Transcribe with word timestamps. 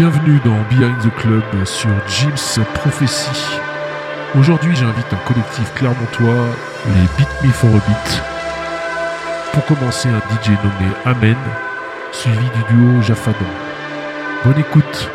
Bienvenue 0.00 0.40
dans 0.46 0.56
Behind 0.70 0.98
the 1.02 1.14
Club 1.14 1.44
sur 1.66 1.90
Jim's 2.08 2.58
Prophecy. 2.72 3.28
Aujourd'hui, 4.34 4.74
j'invite 4.74 5.12
un 5.12 5.28
collectif 5.28 5.74
clermontois, 5.74 6.46
les 6.86 7.02
Beat 7.18 7.28
Me 7.44 7.50
for 7.50 7.68
a 7.68 7.86
Beat. 7.86 8.22
Pour 9.52 9.66
commencer, 9.66 10.08
un 10.08 10.20
DJ 10.20 10.52
nommé 10.64 10.90
Amen, 11.04 11.36
suivi 12.12 12.38
du 12.38 12.74
duo 12.74 13.02
Jaffadan. 13.02 13.44
Bonne 14.42 14.60
écoute! 14.60 15.10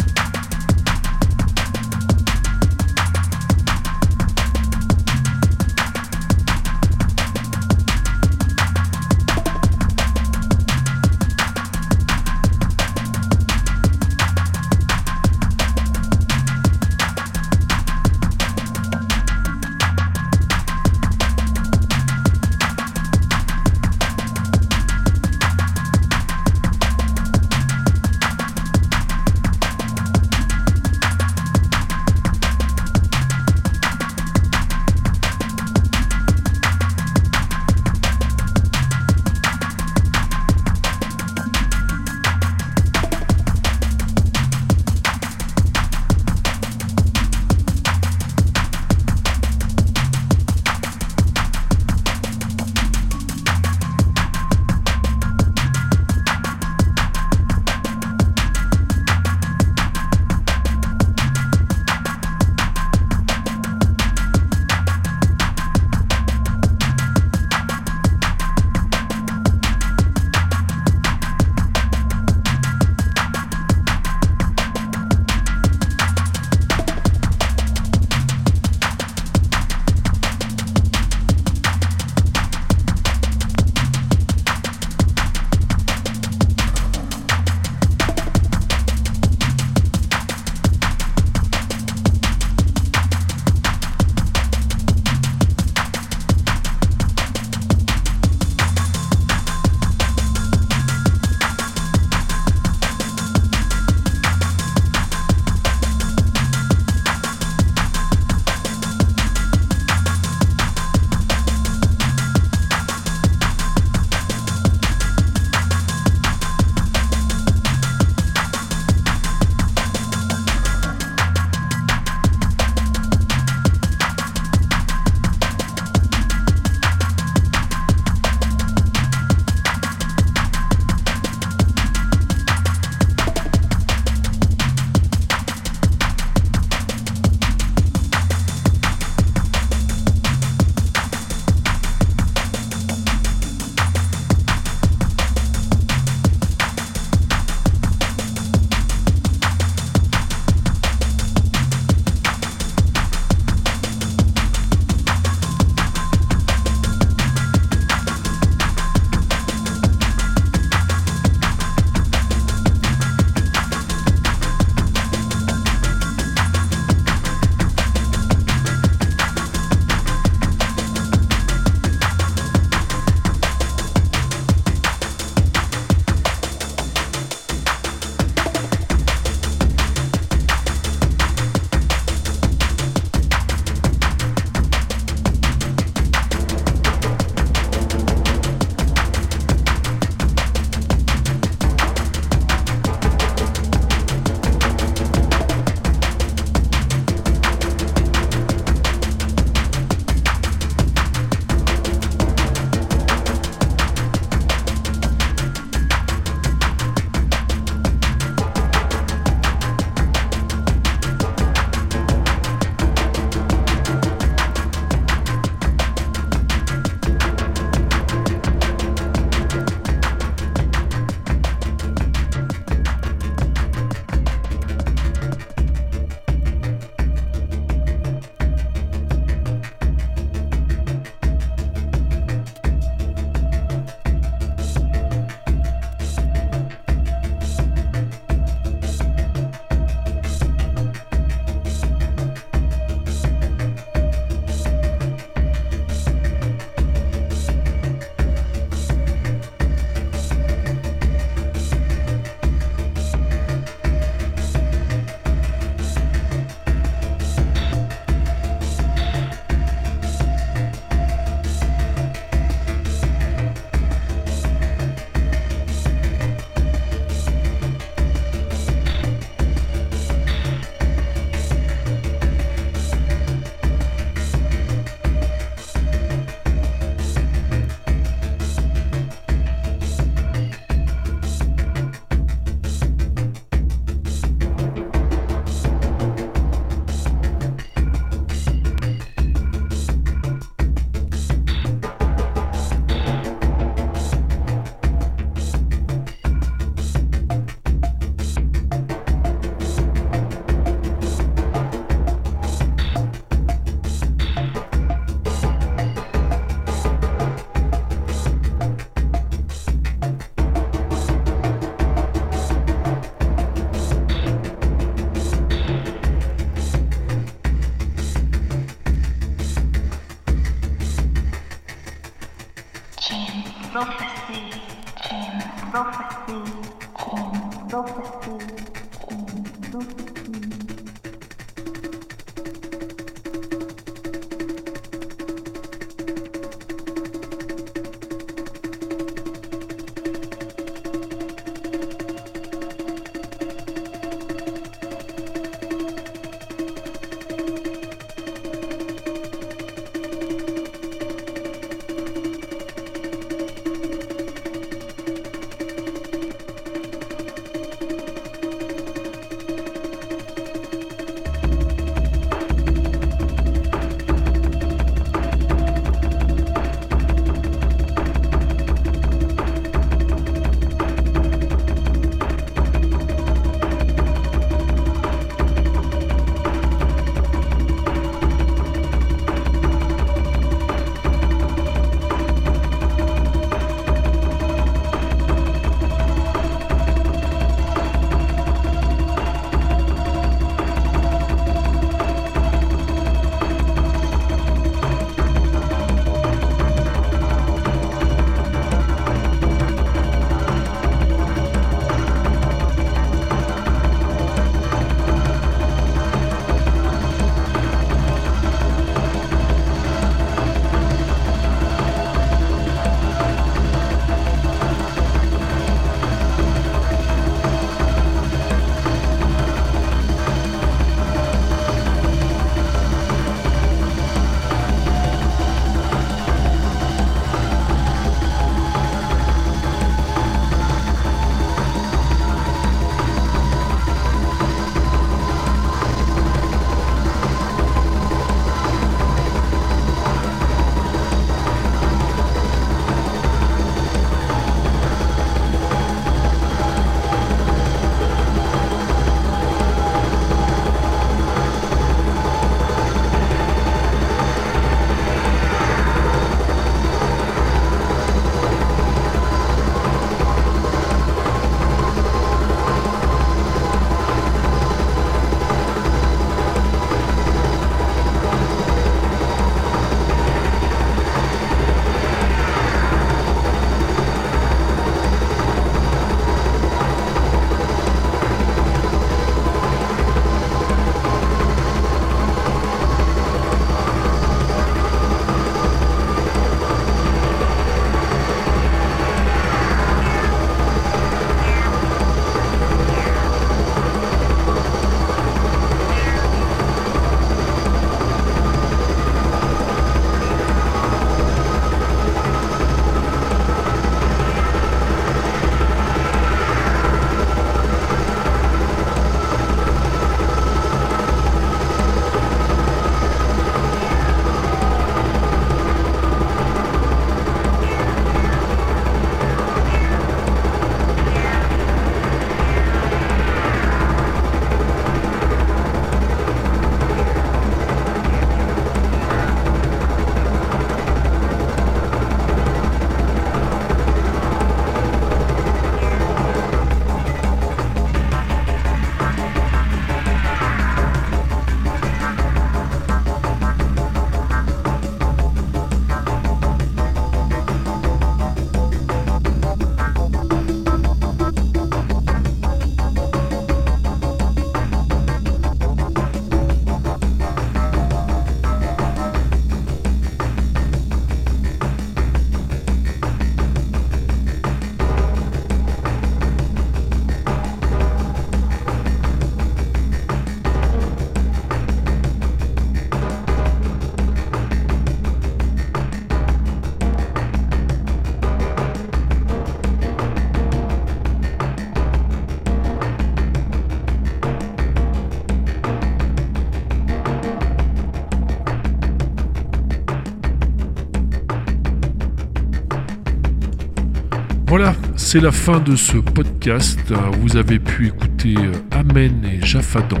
C'est 595.12 595.20
la 595.20 595.30
fin 595.30 595.60
de 595.60 595.76
ce 595.76 595.98
podcast. 595.98 596.90
Vous 597.20 597.36
avez 597.36 597.58
pu 597.58 597.88
écouter 597.88 598.34
euh, 598.38 598.52
Amen 598.70 599.22
et 599.26 599.44
Jaffadan. 599.44 600.00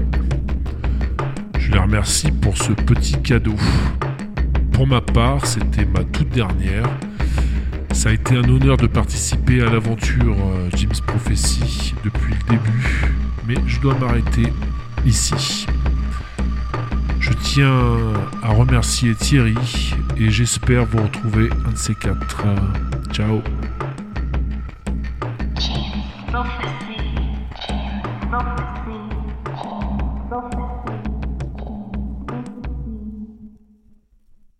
Je 1.58 1.70
les 1.70 1.78
remercie 1.78 2.30
pour 2.30 2.56
ce 2.56 2.72
petit 2.72 3.20
cadeau. 3.20 3.54
Pour 4.72 4.86
ma 4.86 5.02
part, 5.02 5.44
c'était 5.44 5.84
ma 5.84 6.02
toute 6.02 6.30
dernière. 6.30 6.88
Ça 7.92 8.08
a 8.08 8.12
été 8.12 8.38
un 8.38 8.48
honneur 8.48 8.78
de 8.78 8.86
participer 8.86 9.60
à 9.60 9.68
l'aventure 9.68 10.34
euh, 10.34 10.70
Jim's 10.74 11.02
Prophecy 11.02 11.92
depuis 12.02 12.32
le 12.32 12.56
début, 12.56 13.04
mais 13.46 13.56
je 13.66 13.80
dois 13.80 13.94
m'arrêter 13.98 14.50
ici. 15.04 15.66
Je 17.20 17.32
tiens 17.34 17.82
à 18.42 18.48
remercier 18.48 19.14
Thierry 19.14 19.92
et 20.16 20.30
j'espère 20.30 20.86
vous 20.86 21.02
retrouver 21.02 21.50
un 21.66 21.72
de 21.72 21.76
ces 21.76 21.94
quatre. 21.94 22.46
Ciao 23.12 23.42